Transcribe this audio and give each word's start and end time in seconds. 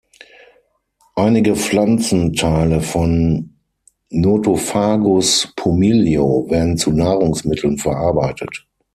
Einige 1.15 1.55
Pflanzenteile 1.55 2.81
von 2.81 3.53
"Nothofagus 4.09 5.53
pumilio" 5.55 6.49
werden 6.49 6.75
zu 6.75 6.91
Nahrungsmitteln 6.91 7.77
verarbeitet. 7.77 8.65